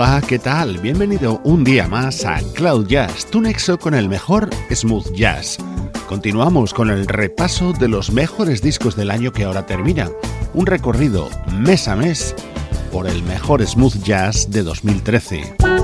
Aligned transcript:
Hola, 0.00 0.22
¿qué 0.24 0.38
tal? 0.38 0.78
Bienvenido 0.78 1.40
un 1.42 1.64
día 1.64 1.88
más 1.88 2.24
a 2.24 2.38
Cloud 2.54 2.86
Jazz, 2.86 3.26
tu 3.26 3.40
nexo 3.40 3.80
con 3.80 3.94
el 3.94 4.08
mejor 4.08 4.48
smooth 4.72 5.10
jazz. 5.12 5.58
Continuamos 6.08 6.72
con 6.72 6.88
el 6.88 7.08
repaso 7.08 7.72
de 7.72 7.88
los 7.88 8.12
mejores 8.12 8.62
discos 8.62 8.94
del 8.94 9.10
año 9.10 9.32
que 9.32 9.42
ahora 9.42 9.66
termina. 9.66 10.08
Un 10.54 10.66
recorrido 10.66 11.28
mes 11.52 11.88
a 11.88 11.96
mes 11.96 12.36
por 12.92 13.08
el 13.08 13.24
mejor 13.24 13.66
smooth 13.66 14.00
jazz 14.04 14.48
de 14.52 14.62
2013. 14.62 15.77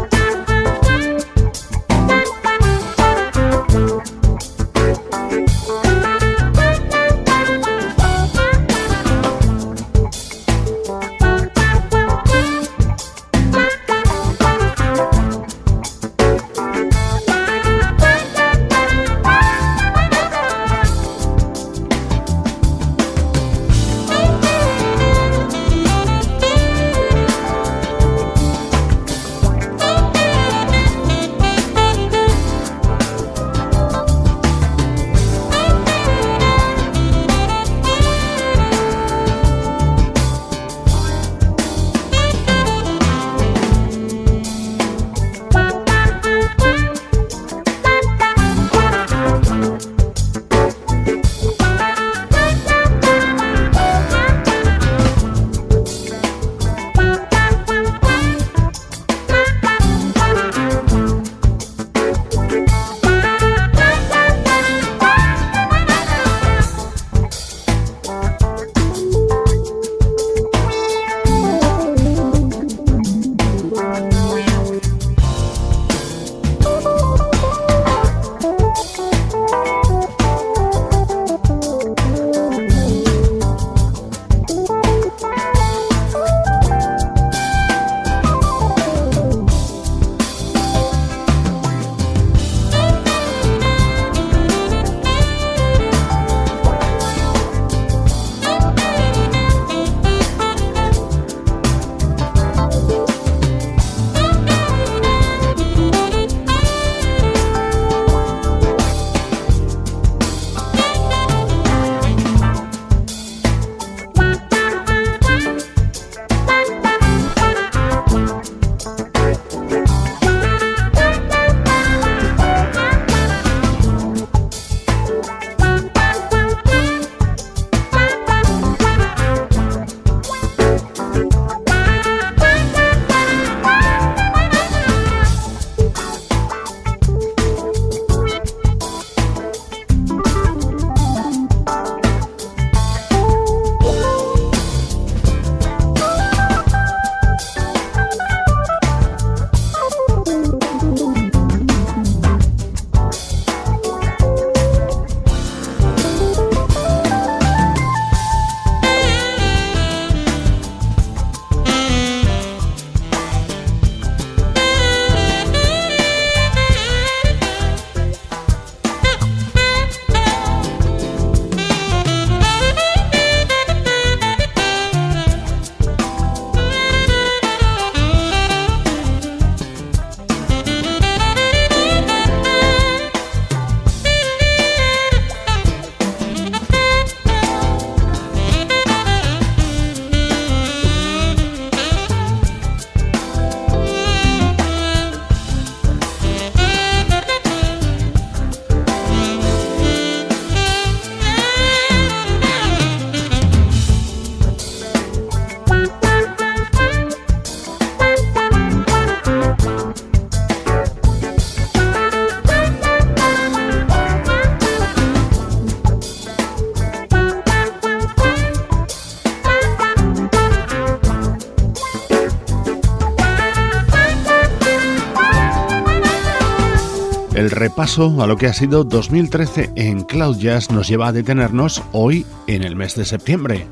Repaso 227.84 228.22
a 228.22 228.26
lo 228.26 228.38
que 228.38 228.46
ha 228.46 228.54
sido 228.54 228.82
2013 228.82 229.72
en 229.76 230.04
Cloud 230.04 230.38
Jazz 230.38 230.70
nos 230.70 230.88
lleva 230.88 231.08
a 231.08 231.12
detenernos 231.12 231.82
hoy 231.92 232.24
en 232.46 232.64
el 232.64 232.76
mes 232.76 232.94
de 232.94 233.04
septiembre. 233.04 233.66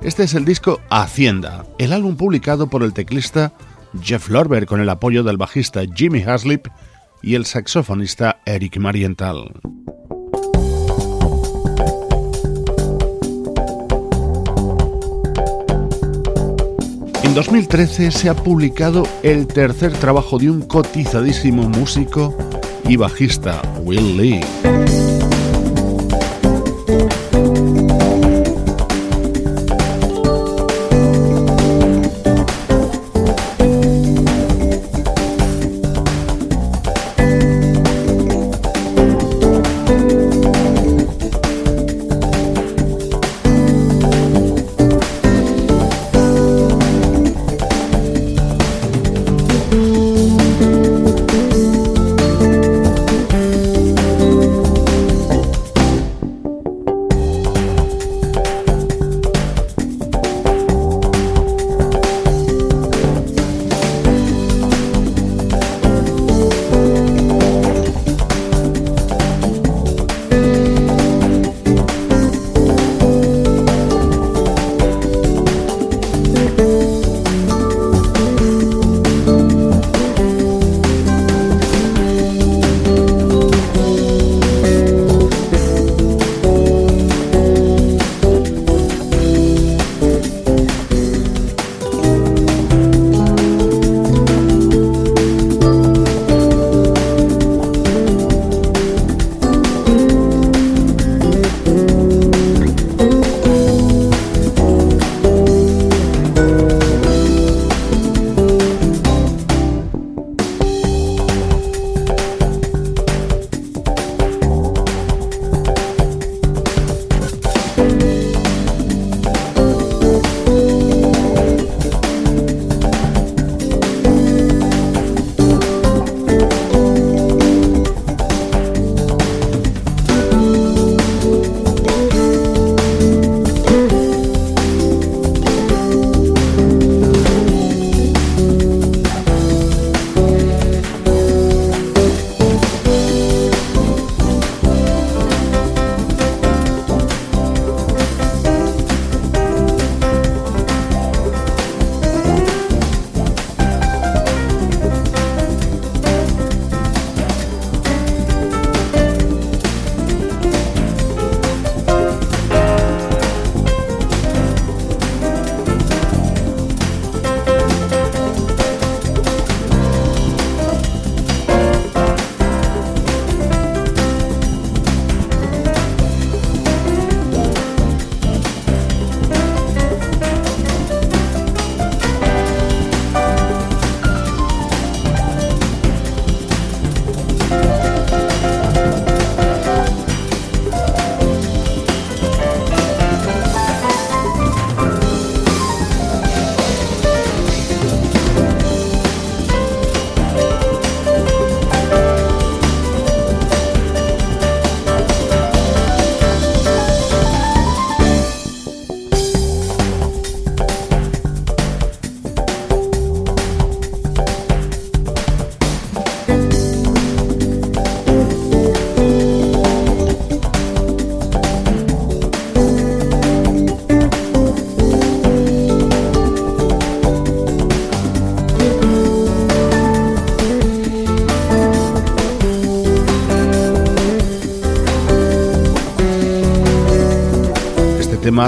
Este 0.00 0.22
es 0.22 0.32
el 0.32 0.46
disco 0.46 0.80
Hacienda, 0.88 1.66
el 1.76 1.92
álbum 1.92 2.16
publicado 2.16 2.68
por 2.68 2.82
el 2.82 2.94
teclista 2.94 3.52
Jeff 4.00 4.30
Lorber 4.30 4.64
con 4.64 4.80
el 4.80 4.88
apoyo 4.88 5.24
del 5.24 5.36
bajista 5.36 5.82
Jimmy 5.94 6.22
Haslip 6.22 6.68
y 7.20 7.34
el 7.34 7.44
saxofonista 7.44 8.40
Eric 8.46 8.78
Marienthal. 8.78 9.52
En 17.24 17.34
2013 17.34 18.10
se 18.10 18.30
ha 18.30 18.34
publicado 18.34 19.02
el 19.22 19.46
tercer 19.46 19.92
trabajo 19.92 20.38
de 20.38 20.50
un 20.50 20.62
cotizadísimo 20.62 21.68
músico 21.68 22.34
y 22.90 22.96
bajista, 22.96 23.62
Will 23.84 24.16
Lee. 24.16 25.09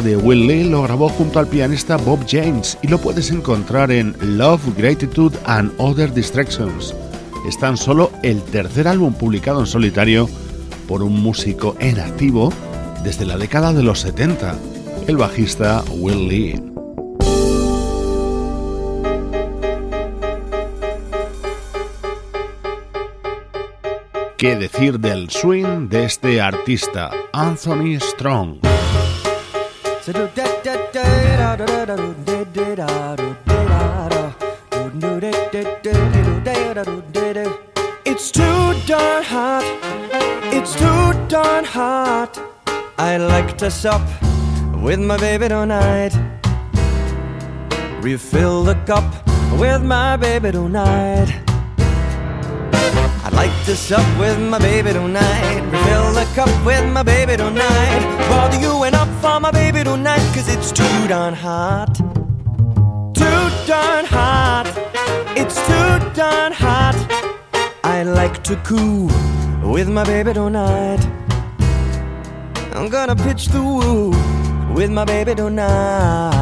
De 0.01 0.17
Will 0.17 0.47
Lee 0.47 0.65
lo 0.65 0.83
grabó 0.83 1.09
junto 1.11 1.39
al 1.39 1.47
pianista 1.47 1.97
Bob 1.97 2.21
James 2.27 2.79
y 2.83 2.89
lo 2.89 2.99
puedes 2.99 3.31
encontrar 3.31 3.91
en 3.91 4.17
Love, 4.39 4.63
Gratitude 4.77 5.39
and 5.45 5.71
Other 5.77 6.13
Distractions. 6.15 6.95
Es 7.47 7.59
tan 7.59 7.77
solo 7.77 8.11
el 8.23 8.43
tercer 8.43 8.89
álbum 8.89 9.13
publicado 9.13 9.61
en 9.61 9.67
solitario 9.67 10.31
por 10.89 11.03
un 11.03 11.23
músico 11.23 11.77
en 11.79 12.01
activo 12.01 12.53
desde 13.05 13.27
la 13.27 13.37
década 13.37 13.73
de 13.73 13.83
los 13.83 14.01
70, 14.01 14.57
el 15.09 15.17
bajista 15.17 15.85
Will 15.91 16.29
Lee. 16.29 16.63
¿Qué 24.39 24.57
decir 24.57 24.99
del 24.99 25.29
swing 25.29 25.89
de 25.89 26.05
este 26.05 26.41
artista, 26.41 27.11
Anthony 27.33 28.01
Strong? 28.01 28.72
It's 38.05 38.33
too 38.33 38.75
darn 38.87 39.23
hot, 39.23 39.63
it's 40.53 40.75
too 40.75 41.13
darn 41.29 41.65
hot. 41.65 42.37
I 42.99 43.17
like 43.17 43.57
to 43.59 43.71
sup 43.71 44.03
with 44.83 44.99
my 44.99 45.17
baby 45.19 45.47
tonight. 45.49 46.13
Refill 48.01 48.65
the 48.65 48.75
cup 48.87 49.05
with 49.57 49.85
my 49.85 50.17
baby 50.17 50.51
tonight. 50.51 51.52
Like 53.43 53.65
to 53.65 53.75
sup 53.75 54.07
with 54.21 54.39
my 54.39 54.61
baby 54.61 54.93
tonight. 54.93 55.63
Refill 55.73 56.13
the 56.13 56.27
cup 56.37 56.53
with 56.65 56.87
my 56.93 57.03
baby 57.03 57.37
tonight. 57.37 58.03
Bother 58.31 58.61
you 58.61 58.85
and 58.85 58.95
up 58.95 59.09
for 59.21 59.41
my 59.41 59.51
baby 59.51 59.83
tonight, 59.83 60.25
cause 60.33 60.49
it's 60.49 60.71
too 60.71 61.09
darn 61.09 61.35
hot. 61.35 61.93
Too 63.21 63.43
darn 63.67 64.05
hot. 64.05 64.67
It's 65.37 65.57
too 65.67 65.91
darn 66.15 66.53
hot. 66.53 66.95
I 67.83 68.05
like 68.05 68.45
to 68.45 68.55
coo 68.69 69.11
with 69.75 69.89
my 69.89 70.05
baby 70.05 70.33
tonight. 70.35 71.03
I'm 72.77 72.89
gonna 72.89 73.17
pitch 73.17 73.47
the 73.47 73.61
woo 73.61 74.11
with 74.73 74.91
my 74.93 75.05
baby 75.05 75.35
tonight. 75.35 76.42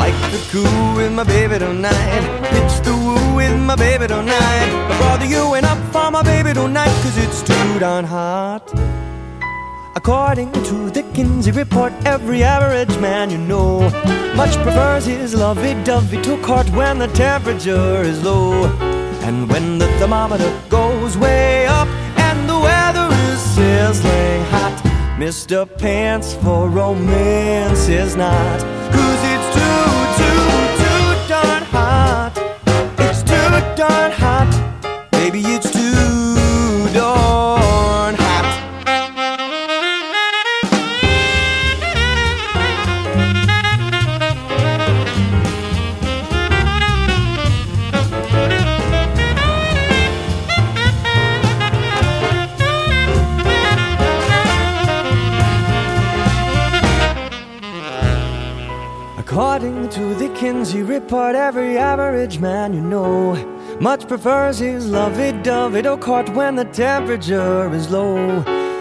Like 0.00 0.18
to 0.32 0.38
coo 0.50 0.94
with 0.96 1.12
my 1.12 1.24
baby 1.24 1.58
tonight. 1.58 2.24
Pitch 2.52 2.74
the 2.86 2.94
woo 3.04 3.36
with 3.36 3.56
my 3.70 3.76
baby 3.76 4.06
tonight. 4.06 4.68
But 4.88 4.96
brother, 4.98 5.26
you 5.26 5.54
ain't 5.54 5.66
up 5.66 5.80
for 5.92 6.10
my 6.10 6.22
baby 6.22 6.52
tonight, 6.54 6.94
cause 7.02 7.16
it's 7.24 7.42
too 7.42 7.78
darn 7.78 8.06
hot. 8.06 8.64
According 9.94 10.52
to 10.68 10.90
the 10.90 11.02
Kinsey 11.14 11.50
report, 11.50 11.92
every 12.06 12.42
average 12.42 12.96
man 12.98 13.28
you 13.28 13.36
know 13.36 13.90
much 14.34 14.54
prefers 14.62 15.04
his 15.04 15.34
lovey-dovey 15.34 16.22
to 16.22 16.40
court 16.42 16.70
when 16.70 16.98
the 16.98 17.08
temperature 17.08 18.00
is 18.00 18.24
low. 18.24 18.64
And 19.26 19.50
when 19.50 19.78
the 19.78 19.88
thermometer 19.98 20.50
goes 20.70 21.18
way 21.18 21.66
up 21.66 21.88
and 22.26 22.48
the 22.48 22.58
weather 22.58 23.08
is 23.28 23.40
sizzling 23.54 24.42
hot, 24.54 24.76
Mr. 25.18 25.66
Pants 25.78 26.32
for 26.36 26.70
romance 26.70 27.88
is 27.88 28.16
not. 28.16 28.60
Cause 28.94 29.22
it's 29.32 29.48
too, 29.54 29.89
darn 33.80 34.12
hot. 34.12 34.50
Baby, 35.10 35.40
it's 35.40 35.70
too 35.70 36.92
darn 36.92 38.14
hot. 38.14 38.46
According 59.16 59.88
to 59.88 60.14
the 60.16 60.28
Kinsey 60.38 60.82
report, 60.82 61.34
every 61.34 61.78
average 61.78 62.40
man 62.40 62.74
you 62.74 62.82
know 62.82 63.59
much 63.80 64.06
prefers 64.06 64.58
his 64.58 64.86
lovey-dovey 64.86 65.82
to 65.82 65.96
court 65.96 66.28
when 66.34 66.54
the 66.54 66.64
temperature 66.66 67.74
is 67.74 67.90
low. 67.90 68.16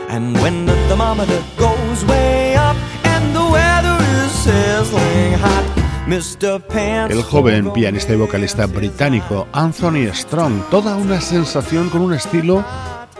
And 0.09 0.35
when 0.41 0.65
the 0.65 0.75
thermometer 0.87 1.41
goes 1.57 2.05
way 2.05 2.55
up 2.55 2.75
and 3.05 3.35
the 3.35 3.49
weather 3.49 3.97
is 4.23 4.31
sizzling 4.31 5.33
hot. 5.39 5.79
El 6.09 7.21
joven 7.21 7.71
pianista 7.71 8.13
y 8.13 8.15
vocalista 8.15 8.65
británico 8.65 9.47
Anthony 9.53 10.11
Strong, 10.11 10.67
toda 10.71 10.95
una 10.95 11.21
sensación 11.21 11.89
con 11.89 12.01
un 12.01 12.15
estilo 12.15 12.65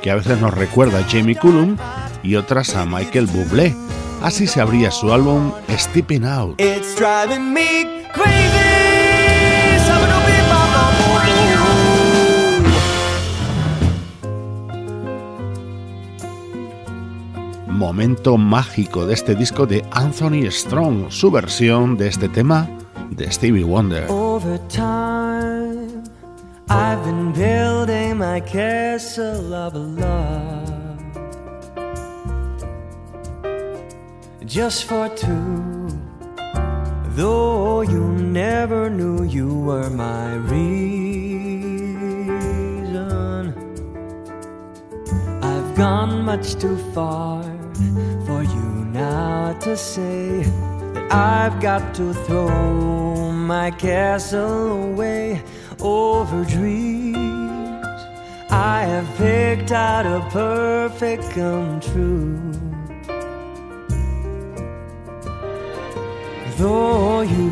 que 0.02 0.10
a 0.10 0.16
veces 0.16 0.42
nos 0.42 0.56
recuerda 0.56 0.98
a 0.98 1.04
Jamie 1.04 1.36
Cullum 1.36 1.78
y 2.24 2.36
otras 2.36 2.76
a 2.76 2.88
Michael 2.88 3.28
Bublé. 3.28 3.76
Así 4.24 4.48
se 4.48 4.60
abría 4.60 4.90
su 4.90 5.14
álbum 5.14 5.52
Stepping 5.70 6.26
Out. 6.26 6.60
It's 6.60 6.96
driving 6.96 7.54
me 7.54 8.04
crazy. 8.12 8.69
Momento 17.80 18.38
mágico 18.38 19.06
de 19.06 19.14
este 19.14 19.36
disco 19.36 19.66
de 19.66 19.86
Anthony 19.92 20.52
Strong, 20.52 21.10
su 21.10 21.32
versión 21.32 21.96
de 21.96 22.10
este 22.10 22.28
tema 22.28 22.68
de 23.10 23.32
Stevie 23.32 23.64
Wonder. 23.64 24.06
Over 24.10 24.60
time, 24.68 26.04
I've 26.70 27.02
been 27.06 27.32
building 27.32 28.18
my 28.18 28.42
castle 28.42 29.54
of 29.54 29.76
love. 29.76 31.00
Just 34.46 34.84
for 34.84 35.08
two, 35.16 35.88
though 37.16 37.82
you 37.82 38.02
never 38.10 38.90
knew 38.90 39.24
you 39.24 39.48
were 39.48 39.90
my 39.90 40.36
reason. 40.52 40.84
I've 45.42 45.76
gone 45.78 46.26
much 46.26 46.56
too 46.56 46.76
far 46.94 47.59
for 48.26 48.44
you 48.44 48.70
now 48.94 49.54
to 49.60 49.76
say 49.78 50.44
that 50.94 51.12
I've 51.12 51.62
got 51.62 51.94
to 51.96 52.14
throw 52.14 53.32
my 53.32 53.72
castle 53.72 54.92
away 54.92 55.42
over 55.80 56.44
dreams. 56.44 57.86
I 58.52 58.84
have 58.84 59.08
picked 59.18 59.72
out 59.72 60.06
a 60.06 60.20
perfect 60.30 61.24
come 61.32 61.80
true. 61.80 62.52
Though 66.58 67.22
you 67.22 67.50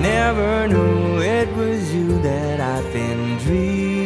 never 0.00 0.66
knew 0.66 1.20
it 1.20 1.48
was 1.54 1.94
you 1.94 2.20
that 2.22 2.60
I've 2.60 2.92
been 2.92 3.38
dreaming. 3.38 3.99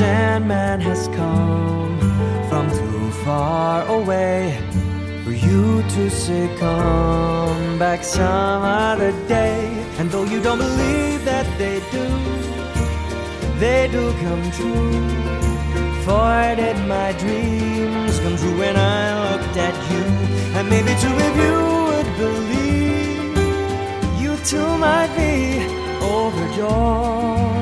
Sandman 0.00 0.80
has 0.80 1.08
come 1.08 1.98
from 2.48 2.70
too 2.70 3.10
far 3.22 3.86
away 3.86 4.58
for 5.24 5.30
you 5.30 5.82
to 5.94 6.10
Come 6.58 7.78
back 7.78 8.02
some 8.02 8.62
other 8.62 9.12
day. 9.28 9.60
And 9.98 10.10
though 10.10 10.24
you 10.24 10.40
don't 10.40 10.56
believe 10.56 11.22
that 11.26 11.46
they 11.58 11.80
do, 11.96 12.06
they 13.60 13.88
do 13.92 14.12
come 14.24 14.44
true. 14.56 14.92
For 16.06 16.56
did 16.56 16.78
my 16.88 17.12
dreams 17.22 18.18
come 18.20 18.36
true 18.38 18.56
when 18.58 18.76
I 18.76 19.02
looked 19.24 19.56
at 19.68 19.76
you? 19.90 20.04
And 20.56 20.64
maybe 20.70 20.92
two 21.04 21.16
of 21.28 21.34
you 21.44 21.56
would 21.88 22.10
believe 22.24 23.36
you 24.22 24.32
too 24.50 24.70
might 24.78 25.12
be 25.14 25.60
overjoyed, 26.02 27.59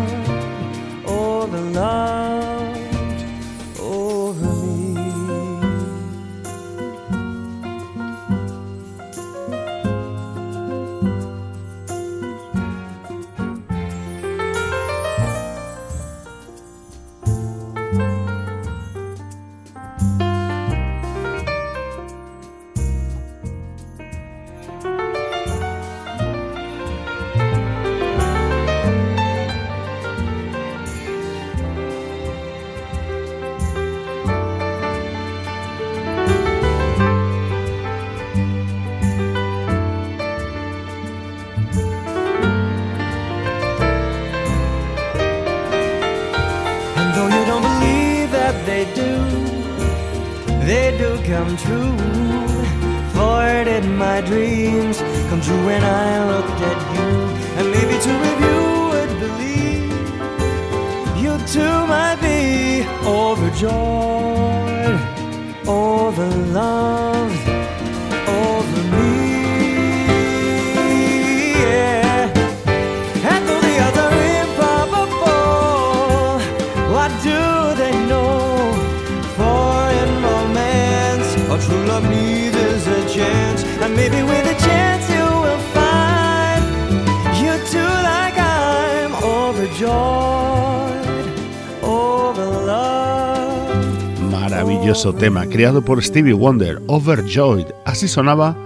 Maravilloso 94.30 95.12
tema 95.12 95.46
creado 95.46 95.84
por 95.84 96.02
Stevie 96.02 96.32
Wonder, 96.32 96.80
Overjoyed. 96.86 97.66
Así 97.84 98.08
sonaba 98.08 98.56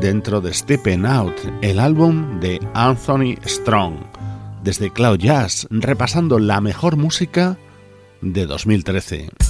dentro 0.00 0.40
de 0.40 0.52
Stepping 0.52 1.06
Out, 1.06 1.34
el 1.62 1.78
álbum 1.78 2.40
de 2.40 2.60
Anthony 2.74 3.36
Strong. 3.46 3.94
Desde 4.62 4.92
Cloud 4.92 5.18
Jazz, 5.18 5.66
repasando 5.70 6.38
la 6.38 6.60
mejor 6.60 6.96
música 6.96 7.56
de 8.20 8.46
2013. 8.46 9.47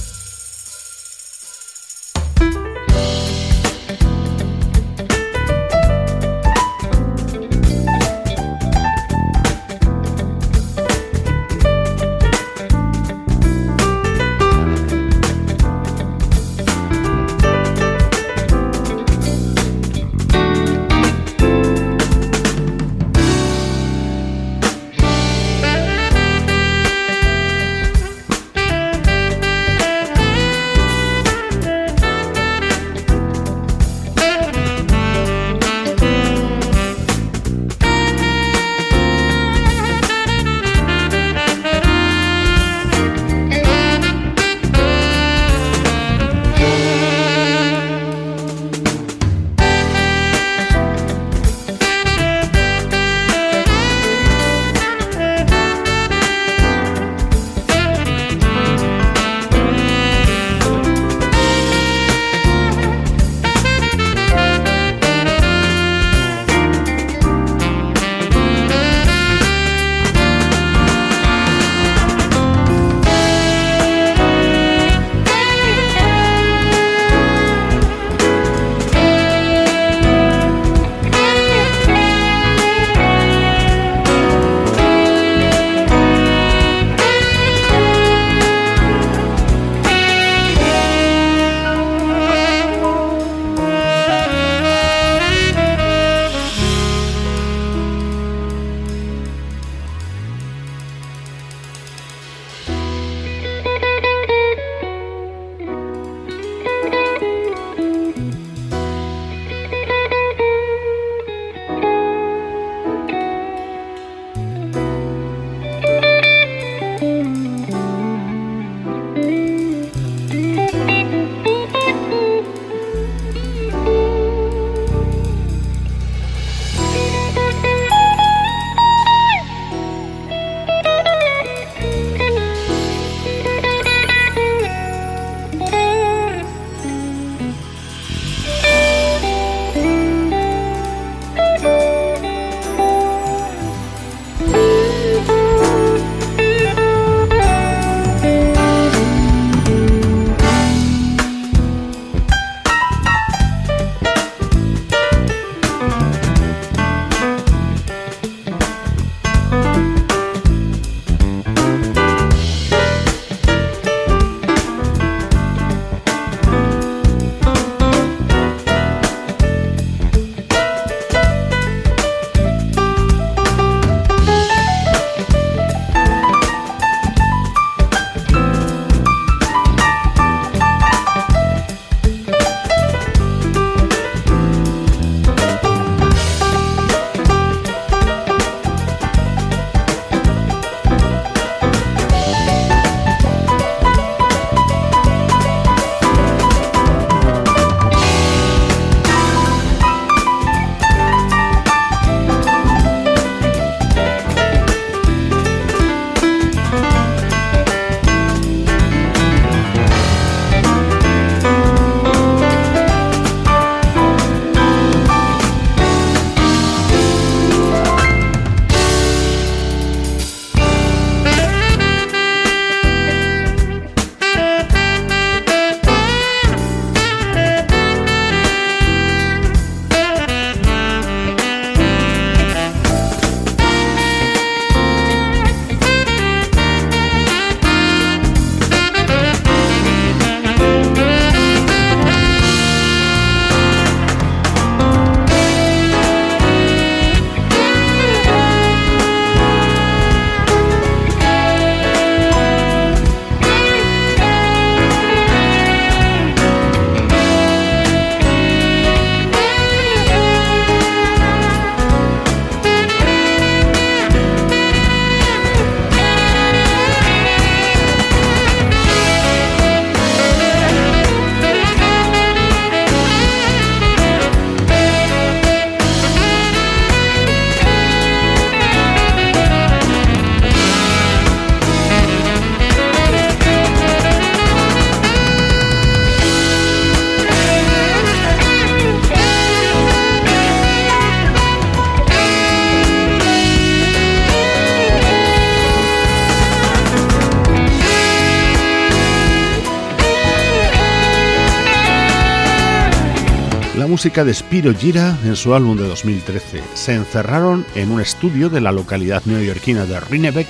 Música 303.99 304.23
de 304.23 304.33
Spiro 304.33 304.73
Gira 304.73 305.17
en 305.25 305.35
su 305.35 305.53
álbum 305.53 305.75
de 305.75 305.85
2013. 305.85 306.63
Se 306.73 306.93
encerraron 306.93 307.65
en 307.75 307.91
un 307.91 307.99
estudio 307.99 308.49
de 308.49 308.61
la 308.61 308.71
localidad 308.71 309.23
neoyorquina 309.25 309.85
de 309.85 309.99
Rinebeck 309.99 310.47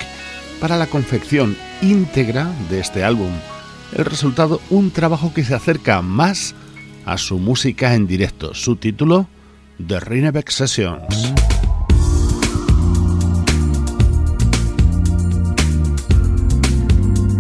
para 0.62 0.78
la 0.78 0.86
confección 0.86 1.58
íntegra 1.82 2.54
de 2.70 2.80
este 2.80 3.04
álbum. 3.04 3.32
El 3.98 4.06
resultado, 4.06 4.62
un 4.70 4.92
trabajo 4.92 5.34
que 5.34 5.44
se 5.44 5.56
acerca 5.56 6.04
más 6.04 6.54
a 7.06 7.18
su 7.18 7.40
música 7.40 7.96
en 7.96 8.06
directo. 8.06 8.54
Su 8.54 8.76
título, 8.76 9.28
The 9.84 10.00
Rinebeck 10.00 10.52
Sessions. 10.52 11.39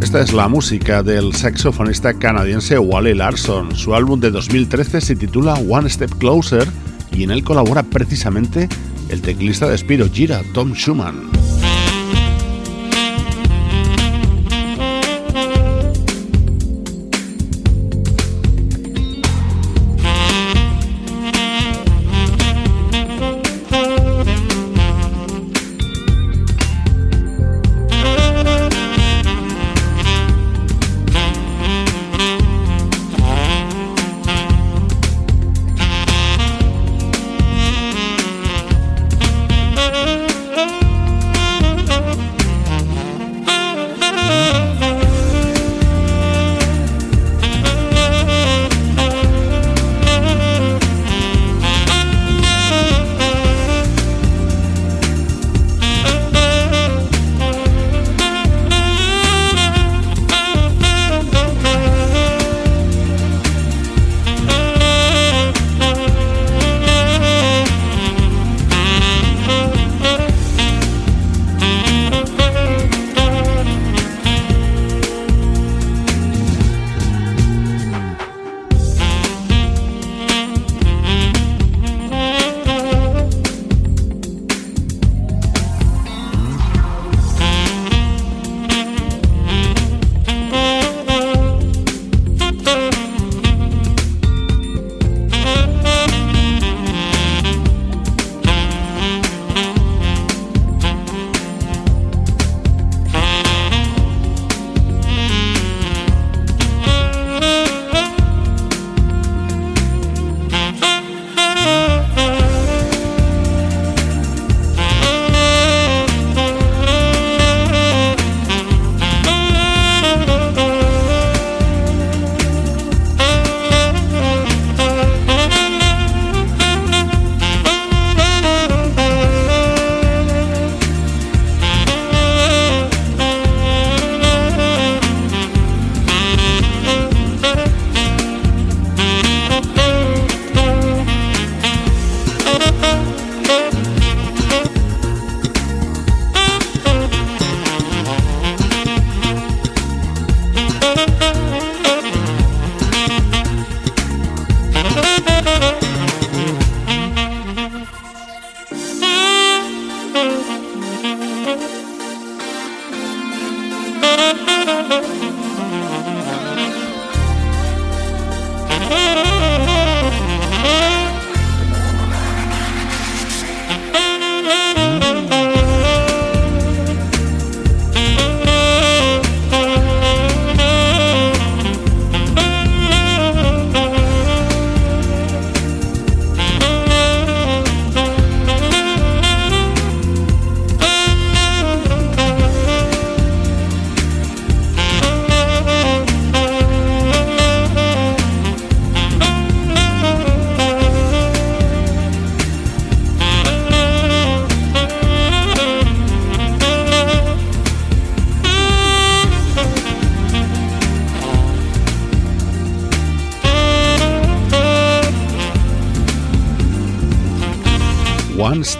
Esta 0.09 0.21
es 0.21 0.33
la 0.33 0.47
música 0.47 1.03
del 1.03 1.35
saxofonista 1.35 2.15
canadiense 2.15 2.79
Wally 2.79 3.13
Larson. 3.13 3.75
Su 3.75 3.93
álbum 3.93 4.19
de 4.19 4.31
2013 4.31 5.01
se 5.01 5.15
titula 5.15 5.53
One 5.53 5.87
Step 5.87 6.17
Closer 6.17 6.67
y 7.11 7.21
en 7.21 7.29
él 7.29 7.43
colabora 7.43 7.83
precisamente 7.83 8.67
el 9.09 9.21
teclista 9.21 9.69
de 9.69 9.77
Spiro 9.77 10.09
Gira, 10.09 10.41
Tom 10.51 10.73
Schumann. 10.73 11.38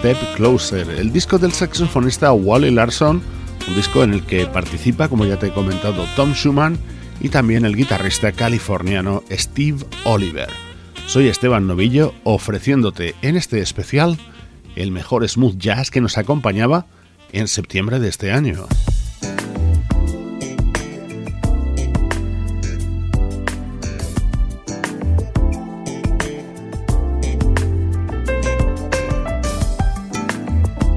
Step 0.00 0.16
Closer, 0.34 0.88
el 0.88 1.12
disco 1.12 1.38
del 1.38 1.52
saxofonista 1.52 2.32
Wally 2.32 2.70
Larson, 2.70 3.20
un 3.68 3.74
disco 3.74 4.02
en 4.02 4.14
el 4.14 4.24
que 4.24 4.46
participa, 4.46 5.08
como 5.10 5.26
ya 5.26 5.38
te 5.38 5.48
he 5.48 5.52
comentado, 5.52 6.06
Tom 6.16 6.32
Schumann 6.32 6.78
y 7.20 7.28
también 7.28 7.66
el 7.66 7.76
guitarrista 7.76 8.32
californiano 8.32 9.22
Steve 9.30 9.84
Oliver. 10.04 10.48
Soy 11.06 11.28
Esteban 11.28 11.66
Novillo 11.66 12.14
ofreciéndote 12.24 13.14
en 13.20 13.36
este 13.36 13.60
especial 13.60 14.16
el 14.74 14.90
mejor 14.90 15.28
smooth 15.28 15.58
jazz 15.58 15.90
que 15.90 16.00
nos 16.00 16.16
acompañaba 16.16 16.86
en 17.32 17.46
septiembre 17.46 17.98
de 17.98 18.08
este 18.08 18.32
año. 18.32 18.68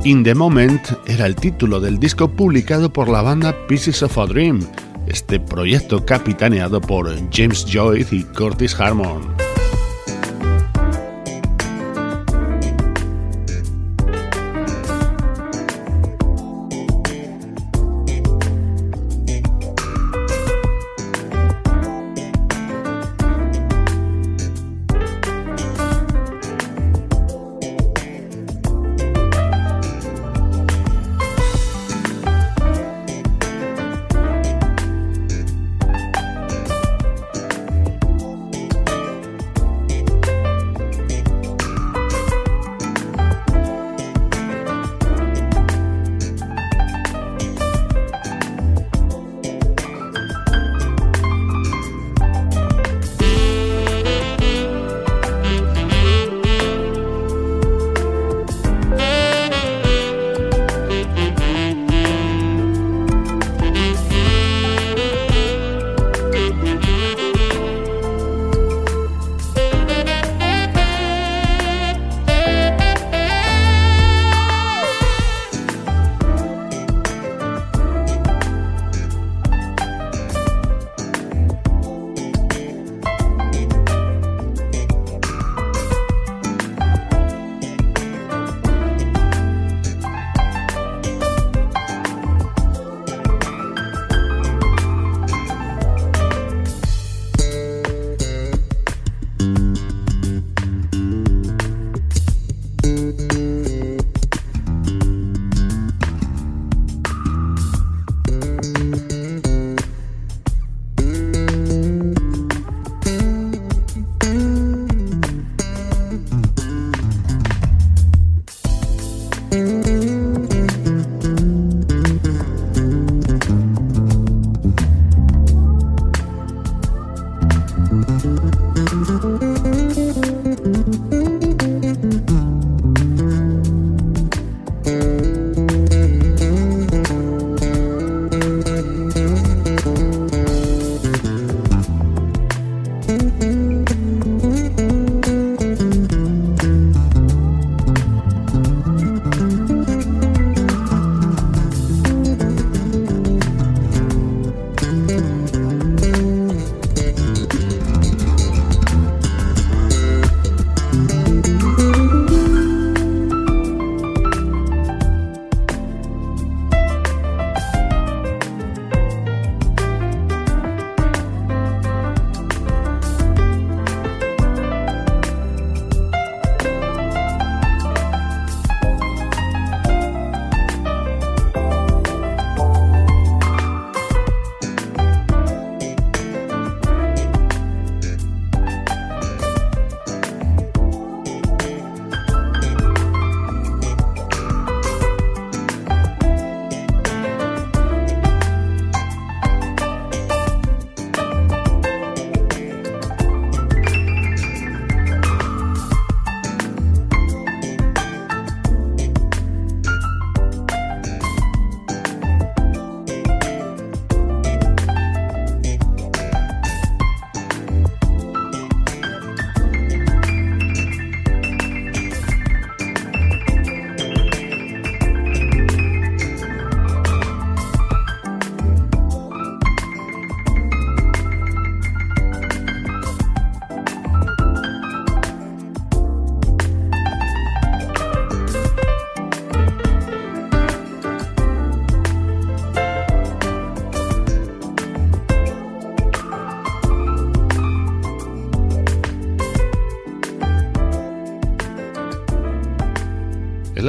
In 0.05 0.21
the 0.21 0.35
Moment 0.35 0.85
era 1.07 1.25
el 1.25 1.35
título 1.35 1.79
del 1.79 1.97
disco 1.97 2.27
publicado 2.27 2.91
por 2.91 3.07
la 3.07 3.21
banda 3.21 3.55
Pieces 3.67 4.03
of 4.03 4.17
a 4.17 4.25
Dream, 4.25 4.59
este 5.07 5.39
proyecto 5.39 6.05
capitaneado 6.05 6.81
por 6.81 7.09
James 7.31 7.65
Joyce 7.71 8.13
y 8.13 8.23
Curtis 8.23 8.77
Harmon. 8.77 9.42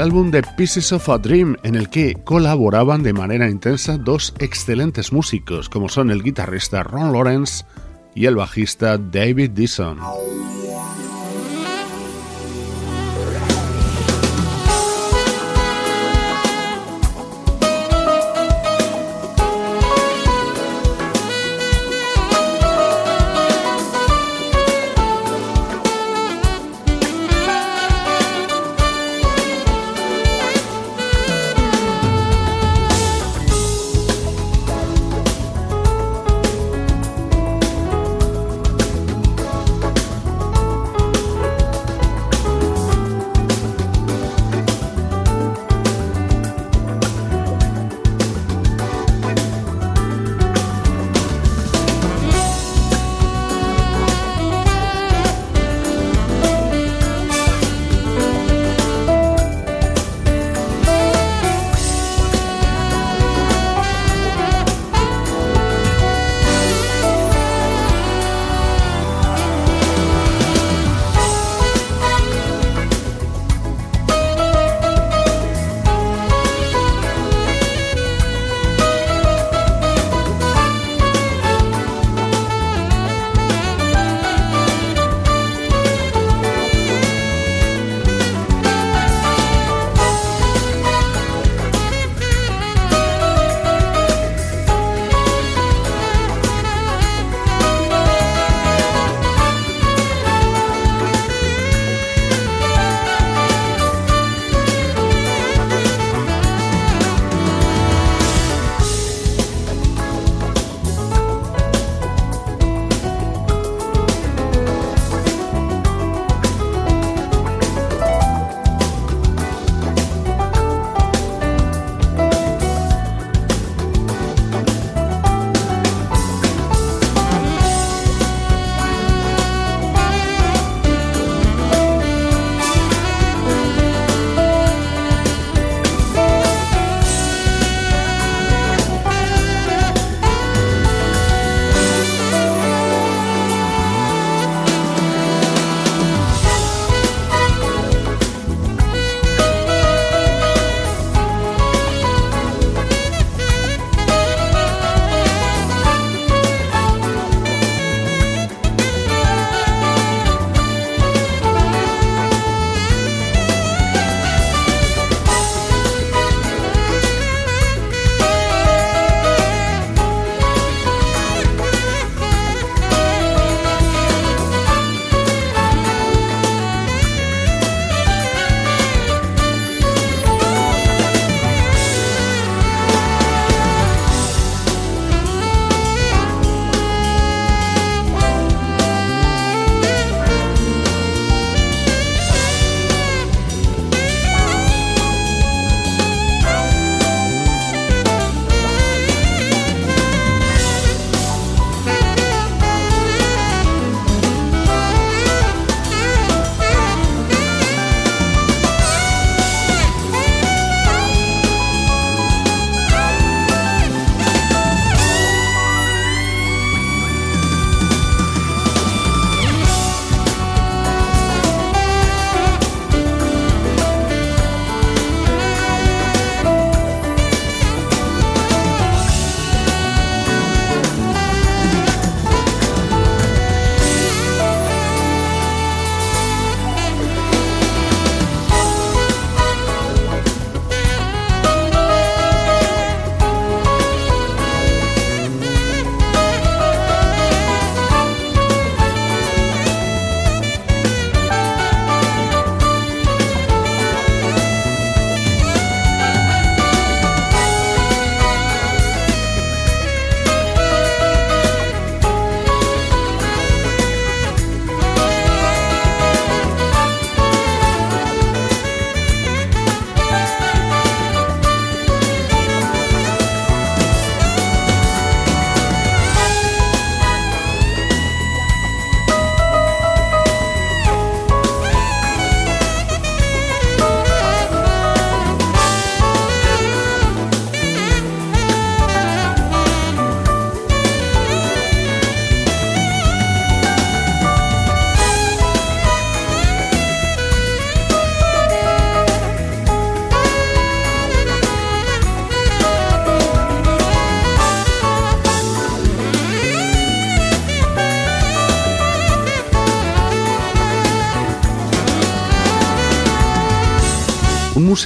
Álbum 0.05 0.31
de 0.31 0.43
Pieces 0.43 0.93
of 0.93 1.09
a 1.09 1.17
Dream, 1.17 1.57
en 1.63 1.77
el 1.77 1.89
que 1.89 2.13
colaboraban 2.25 3.03
de 3.03 3.15
manera 3.15 3.49
intensa 3.49 3.97
dos 3.97 4.35
excelentes 4.39 5.15
músicos, 5.15 5.71
como 5.71 5.89
son 5.89 6.11
el 6.11 6.23
guitarrista 6.23 6.83
Ron 6.83 7.11
Lawrence 7.11 7.65
y 8.15 8.27
el 8.27 8.37
bajista 8.37 8.99
David 8.99 9.53
Dixon. 9.53 9.99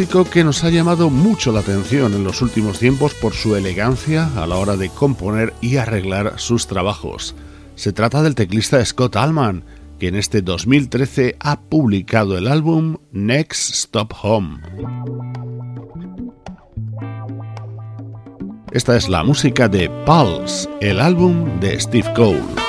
Que 0.07 0.45
nos 0.45 0.63
ha 0.63 0.71
llamado 0.71 1.11
mucho 1.11 1.51
la 1.51 1.59
atención 1.59 2.15
en 2.15 2.23
los 2.23 2.41
últimos 2.41 2.79
tiempos 2.79 3.15
por 3.15 3.35
su 3.35 3.57
elegancia 3.57 4.31
a 4.37 4.47
la 4.47 4.55
hora 4.55 4.77
de 4.77 4.91
componer 4.91 5.55
y 5.61 5.79
arreglar 5.79 6.35
sus 6.37 6.69
trabajos. 6.69 7.35
Se 7.75 7.93
trata 7.93 8.23
del 8.23 8.37
teclista 8.37 8.85
Scott 8.85 9.17
Allman, 9.17 9.65
que 9.99 10.07
en 10.07 10.15
este 10.15 10.41
2013 10.41 11.37
ha 11.41 11.63
publicado 11.63 12.39
el 12.39 12.47
álbum 12.47 12.99
Next 13.11 13.75
Stop 13.75 14.13
Home. 14.23 14.61
Esta 18.71 18.97
es 18.97 19.09
la 19.09 19.25
música 19.25 19.69
de 19.69 19.91
Pulse, 20.07 20.69
el 20.81 21.01
álbum 21.01 21.59
de 21.59 21.81
Steve 21.81 22.13
Cole. 22.15 22.68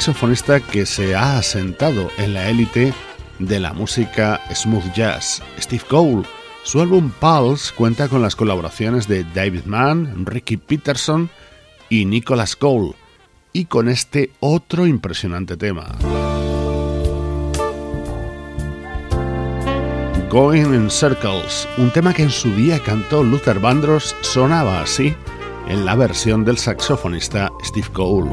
Saxofonista 0.00 0.60
que 0.60 0.86
se 0.86 1.14
ha 1.14 1.36
asentado 1.36 2.10
en 2.16 2.32
la 2.32 2.48
élite 2.48 2.94
de 3.38 3.60
la 3.60 3.74
música 3.74 4.40
smooth 4.50 4.94
jazz, 4.94 5.42
Steve 5.58 5.82
Cole. 5.86 6.22
Su 6.62 6.80
álbum 6.80 7.10
Pulse 7.10 7.74
cuenta 7.74 8.08
con 8.08 8.22
las 8.22 8.34
colaboraciones 8.34 9.06
de 9.08 9.24
David 9.34 9.64
Mann, 9.66 10.24
Ricky 10.24 10.56
Peterson 10.56 11.28
y 11.90 12.06
Nicholas 12.06 12.56
Cole, 12.56 12.94
y 13.52 13.66
con 13.66 13.90
este 13.90 14.32
otro 14.40 14.86
impresionante 14.86 15.58
tema. 15.58 15.88
Going 20.30 20.72
in 20.72 20.88
Circles, 20.88 21.68
un 21.76 21.90
tema 21.90 22.14
que 22.14 22.22
en 22.22 22.30
su 22.30 22.50
día 22.54 22.82
cantó 22.82 23.22
Luther 23.22 23.60
Vandross, 23.60 24.16
sonaba 24.22 24.80
así 24.80 25.14
en 25.68 25.84
la 25.84 25.94
versión 25.94 26.42
del 26.46 26.56
saxofonista 26.56 27.50
Steve 27.62 27.88
Cole. 27.92 28.30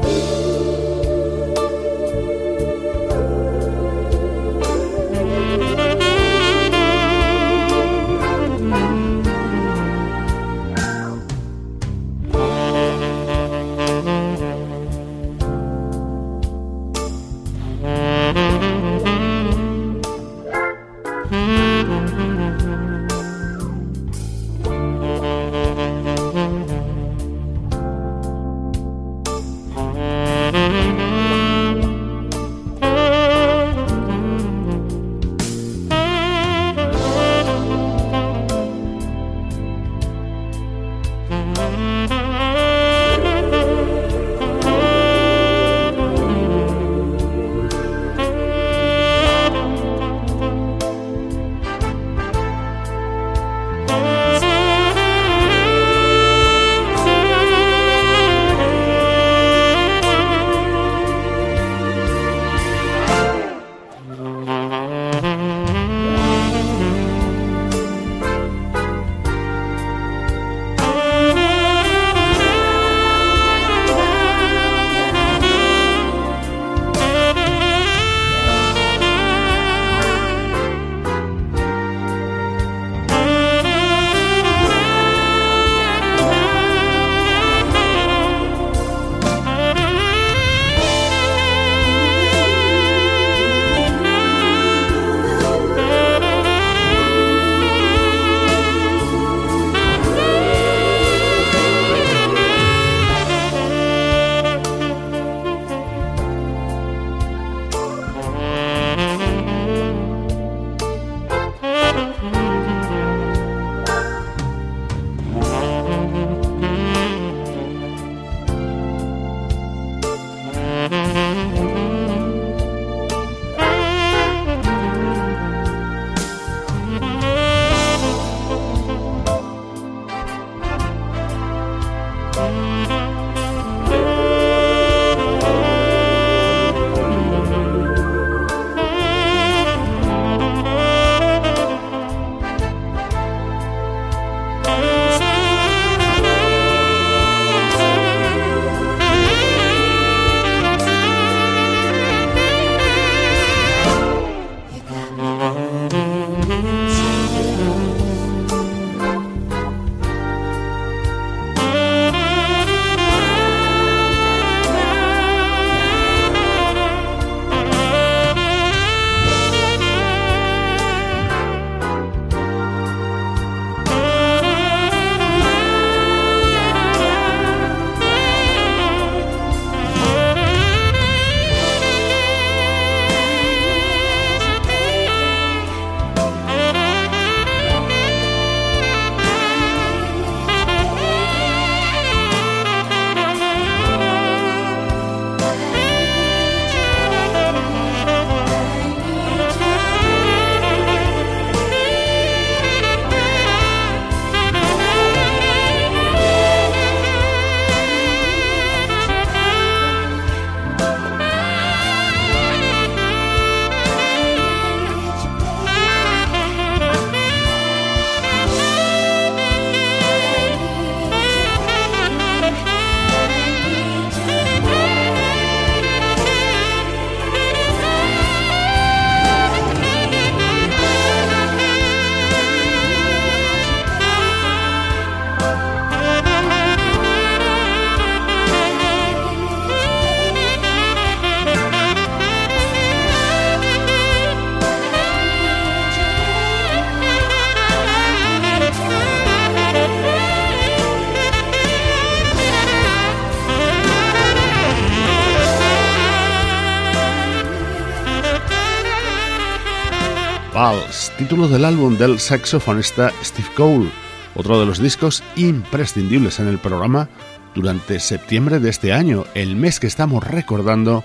Título 261.18 261.48
del 261.48 261.64
álbum 261.64 261.98
del 261.98 262.20
saxofonista 262.20 263.12
Steve 263.24 263.48
Cole, 263.56 263.90
otro 264.36 264.60
de 264.60 264.66
los 264.66 264.80
discos 264.80 265.24
imprescindibles 265.34 266.38
en 266.38 266.46
el 266.46 266.58
programa 266.58 267.08
durante 267.56 267.98
septiembre 267.98 268.60
de 268.60 268.70
este 268.70 268.92
año, 268.92 269.24
el 269.34 269.56
mes 269.56 269.80
que 269.80 269.88
estamos 269.88 270.22
recordando 270.22 271.02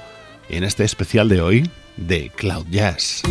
en 0.50 0.64
este 0.64 0.84
especial 0.84 1.30
de 1.30 1.42
hoy 1.42 1.70
de 1.98 2.30
Cloud 2.36 2.68
Jazz. 2.70 3.24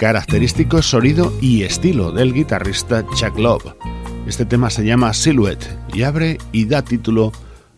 Característico 0.00 0.80
sonido 0.80 1.30
y 1.42 1.62
estilo 1.62 2.10
del 2.10 2.32
guitarrista 2.32 3.04
Chuck 3.14 3.38
Love. 3.38 3.74
Este 4.26 4.46
tema 4.46 4.70
se 4.70 4.82
llama 4.82 5.12
Silhouette 5.12 5.76
y 5.92 6.04
abre 6.04 6.38
y 6.52 6.64
da 6.64 6.82
título 6.82 7.32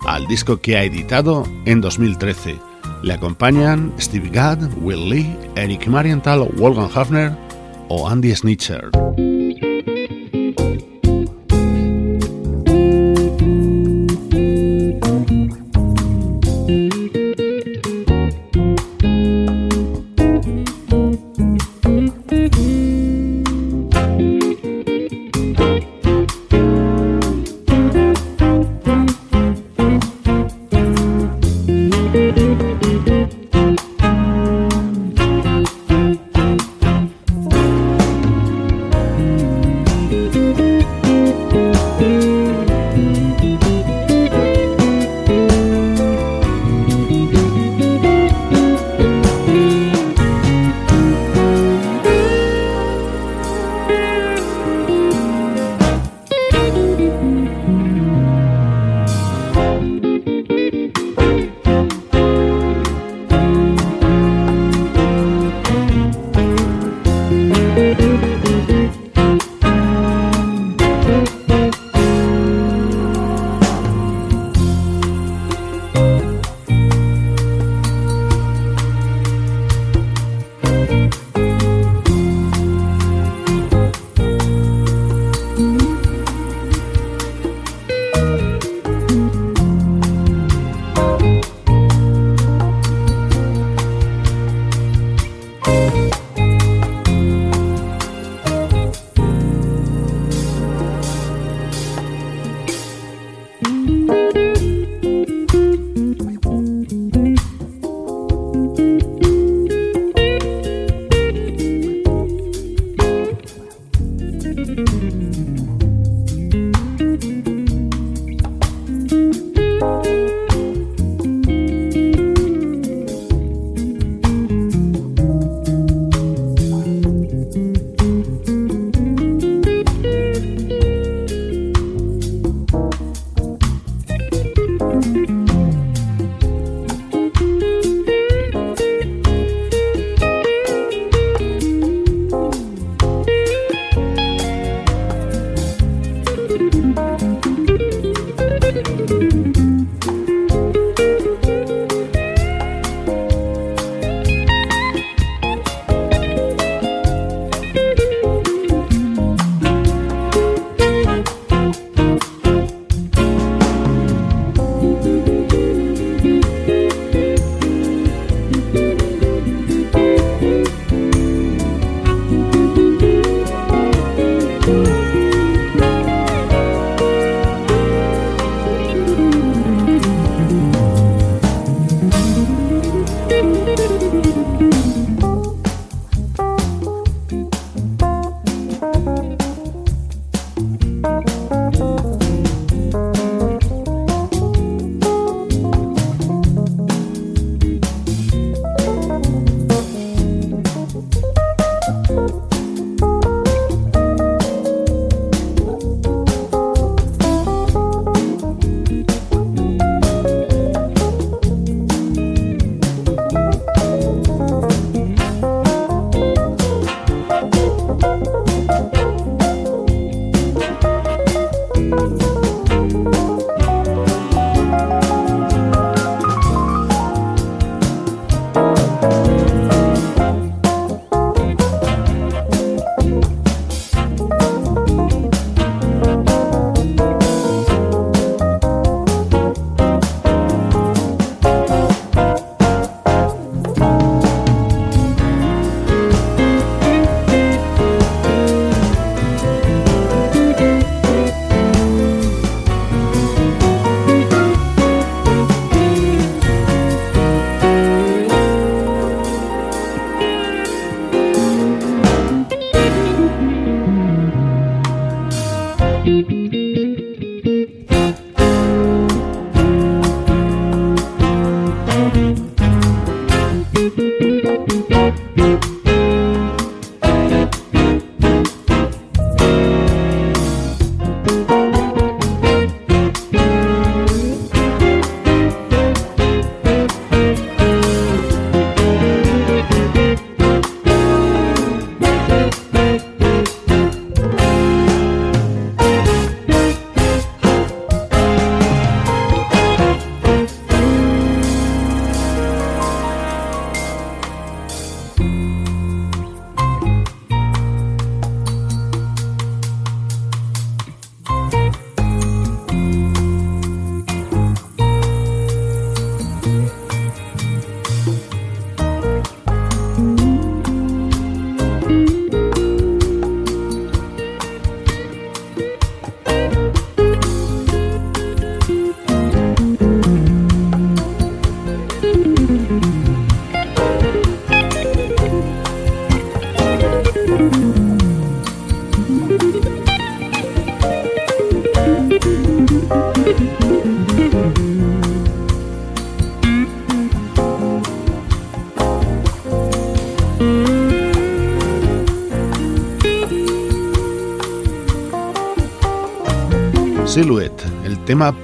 al 0.06 0.28
disco 0.28 0.60
que 0.60 0.76
ha 0.76 0.84
editado 0.84 1.44
en 1.64 1.80
2013. 1.80 2.60
Le 3.02 3.14
acompañan 3.14 3.92
Steve 3.98 4.30
Gadd, 4.30 4.70
Will 4.82 5.08
Lee, 5.08 5.36
Eric 5.56 5.88
Marienthal, 5.88 6.48
Wolfgang 6.56 6.92
Hafner 6.94 7.32
o 7.88 8.08
Andy 8.08 8.32
Snitcher. 8.36 8.90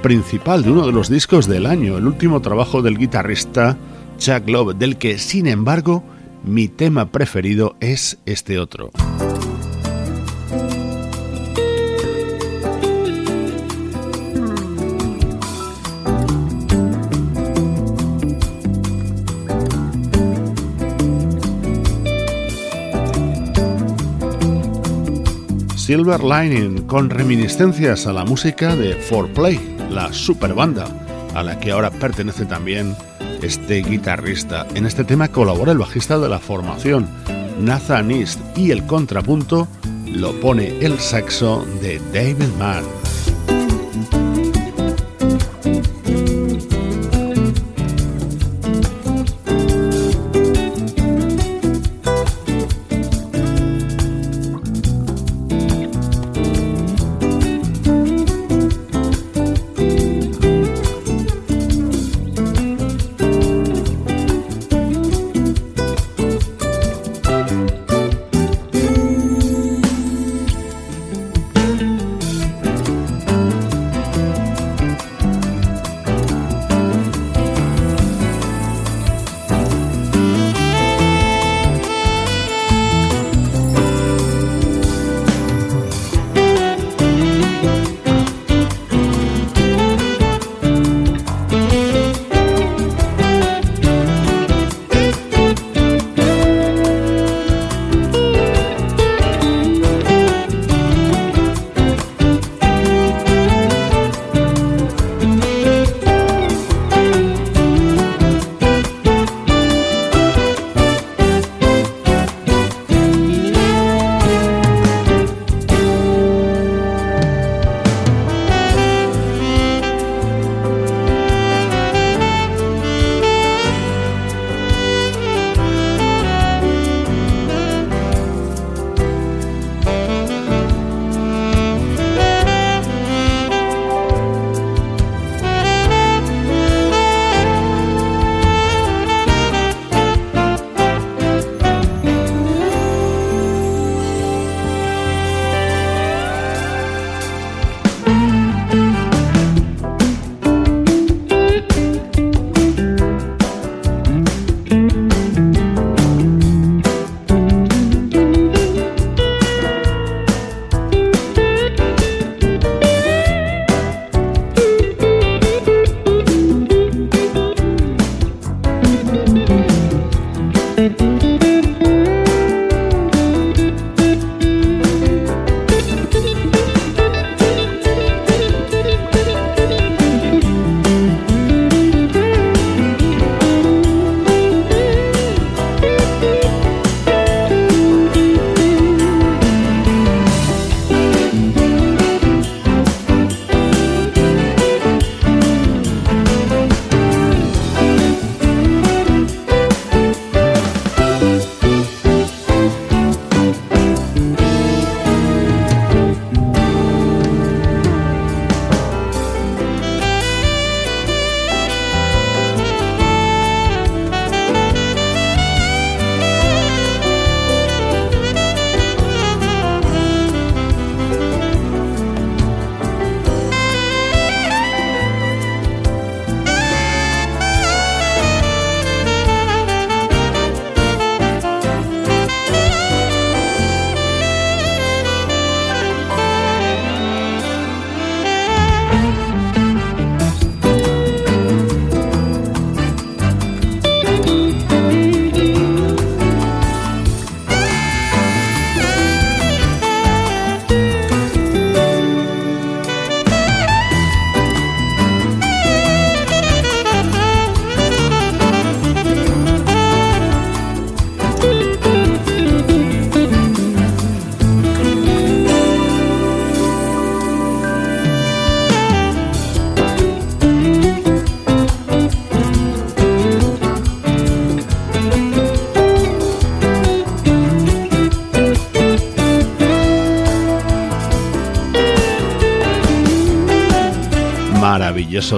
Principal 0.08 0.62
de 0.62 0.70
uno 0.70 0.86
de 0.86 0.92
los 0.92 1.10
discos 1.10 1.46
del 1.46 1.66
año, 1.66 1.98
el 1.98 2.06
último 2.06 2.40
trabajo 2.40 2.80
del 2.80 2.96
guitarrista 2.96 3.76
Chuck 4.16 4.48
Love, 4.48 4.74
del 4.74 4.96
que 4.96 5.18
sin 5.18 5.46
embargo 5.46 6.02
mi 6.42 6.66
tema 6.66 7.12
preferido 7.12 7.76
es 7.80 8.16
este 8.24 8.58
otro. 8.58 8.90
Silver 25.76 26.22
Lining 26.24 26.86
con 26.86 27.10
reminiscencias 27.10 28.06
a 28.06 28.14
la 28.14 28.24
música 28.24 28.74
de 28.74 28.98
4Play, 28.98 29.77
la 29.90 30.12
super 30.12 30.54
banda 30.54 30.86
a 31.34 31.42
la 31.42 31.58
que 31.58 31.72
ahora 31.72 31.90
pertenece 31.90 32.44
también 32.44 32.96
este 33.42 33.82
guitarrista. 33.82 34.66
En 34.74 34.86
este 34.86 35.04
tema 35.04 35.28
colabora 35.28 35.72
el 35.72 35.78
bajista 35.78 36.18
de 36.18 36.28
la 36.28 36.38
formación, 36.38 37.08
Nathan 37.60 38.10
East, 38.10 38.40
y 38.56 38.70
el 38.70 38.86
contrapunto 38.86 39.68
lo 40.06 40.32
pone 40.40 40.78
el 40.80 40.98
saxo 40.98 41.66
de 41.80 42.00
David 42.12 42.48
Mann. 42.58 43.07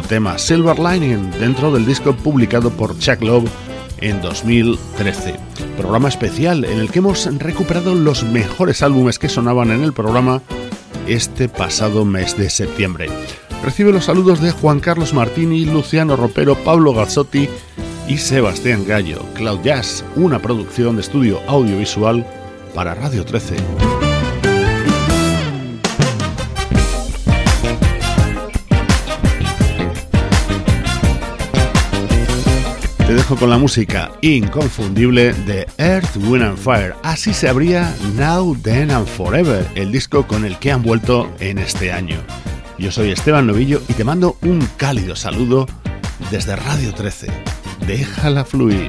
Tema 0.06 0.36
Silver 0.36 0.78
Lining 0.78 1.30
dentro 1.40 1.72
del 1.72 1.86
disco 1.86 2.14
publicado 2.14 2.70
por 2.70 2.98
Chuck 2.98 3.22
Love 3.22 3.48
en 3.98 4.20
2013. 4.20 5.34
Programa 5.78 6.08
especial 6.08 6.66
en 6.66 6.80
el 6.80 6.90
que 6.90 6.98
hemos 6.98 7.26
recuperado 7.38 7.94
los 7.94 8.22
mejores 8.22 8.82
álbumes 8.82 9.18
que 9.18 9.30
sonaban 9.30 9.70
en 9.70 9.82
el 9.82 9.94
programa 9.94 10.42
este 11.06 11.48
pasado 11.48 12.04
mes 12.04 12.36
de 12.36 12.50
septiembre. 12.50 13.08
Recibe 13.64 13.90
los 13.90 14.04
saludos 14.04 14.42
de 14.42 14.52
Juan 14.52 14.80
Carlos 14.80 15.14
Martini, 15.14 15.64
Luciano 15.64 16.14
Ropero, 16.14 16.56
Pablo 16.56 16.92
Gazzotti 16.92 17.48
y 18.06 18.18
Sebastián 18.18 18.84
Gallo. 18.86 19.20
Cloud 19.34 19.60
Jazz, 19.62 20.04
una 20.14 20.40
producción 20.40 20.96
de 20.96 21.02
estudio 21.02 21.40
audiovisual 21.48 22.26
para 22.74 22.94
Radio 22.94 23.24
13. 23.24 23.56
Con 33.36 33.50
la 33.50 33.58
música 33.58 34.10
inconfundible 34.22 35.32
de 35.32 35.66
Earth, 35.78 36.16
Wind 36.16 36.42
and 36.42 36.58
Fire. 36.58 36.94
Así 37.02 37.32
se 37.32 37.48
abría 37.48 37.94
Now, 38.16 38.56
Then 38.56 38.90
and 38.90 39.06
Forever, 39.06 39.66
el 39.74 39.92
disco 39.92 40.26
con 40.26 40.44
el 40.44 40.58
que 40.58 40.72
han 40.72 40.82
vuelto 40.82 41.30
en 41.38 41.58
este 41.58 41.92
año. 41.92 42.16
Yo 42.78 42.90
soy 42.90 43.10
Esteban 43.10 43.46
Novillo 43.46 43.82
y 43.88 43.92
te 43.92 44.04
mando 44.04 44.36
un 44.42 44.66
cálido 44.76 45.14
saludo 45.14 45.66
desde 46.30 46.56
Radio 46.56 46.94
13. 46.94 47.28
Déjala 47.86 48.44
fluir. 48.44 48.88